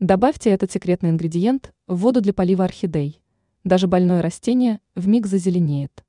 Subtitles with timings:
[0.00, 3.22] Добавьте этот секретный ингредиент в воду для полива орхидей.
[3.64, 6.04] Даже больное растение вмиг зазеленеет.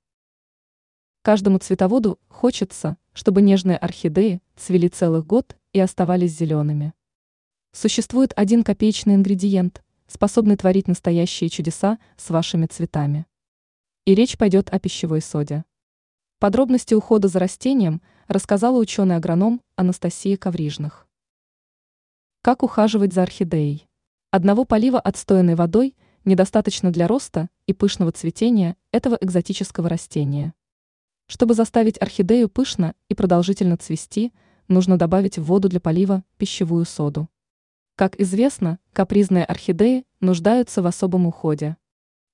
[1.22, 6.94] Каждому цветоводу хочется, чтобы нежные орхидеи цвели целых год и оставались зелеными.
[7.72, 13.26] Существует один копеечный ингредиент, способный творить настоящие чудеса с вашими цветами.
[14.04, 15.64] И речь пойдет о пищевой соде.
[16.40, 21.07] Подробности ухода за растением рассказала ученый-агроном Анастасия Коврижных.
[22.48, 23.90] Как ухаживать за орхидеей?
[24.32, 30.54] Одного полива отстоянной водой недостаточно для роста и пышного цветения этого экзотического растения.
[31.26, 34.32] Чтобы заставить орхидею пышно и продолжительно цвести,
[34.70, 37.28] нужно добавить в воду для полива пищевую соду.
[37.98, 41.76] Как известно, капризные орхидеи нуждаются в особом уходе.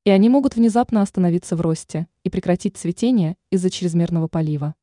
[0.03, 4.75] И они могут внезапно остановиться в росте и прекратить цветение из-за чрезмерного полива.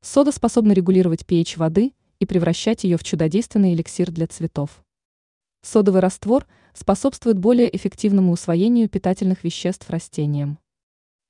[0.00, 1.92] Сода способна регулировать pH воды
[2.24, 4.82] и превращать ее в чудодейственный эликсир для цветов.
[5.60, 10.58] Содовый раствор способствует более эффективному усвоению питательных веществ растениям.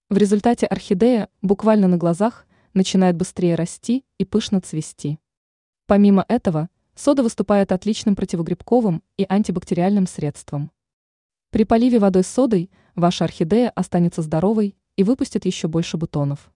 [0.09, 5.19] В результате орхидея буквально на глазах начинает быстрее расти и пышно цвести.
[5.87, 10.71] Помимо этого, сода выступает отличным противогрибковым и антибактериальным средством.
[11.51, 16.53] При поливе водой с содой ваша орхидея останется здоровой и выпустит еще больше бутонов.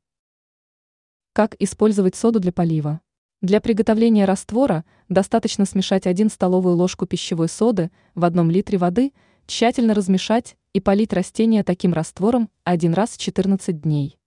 [1.33, 3.01] Как использовать соду для полива?
[3.41, 9.13] Для приготовления раствора достаточно смешать 1 столовую ложку пищевой соды в одном литре воды,
[9.47, 14.19] тщательно размешать и полить растения таким раствором один раз в 14 дней.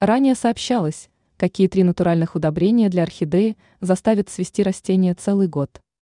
[0.00, 5.82] Ранее сообщалось, какие три натуральных удобрения для орхидеи заставят цвести растение целый год.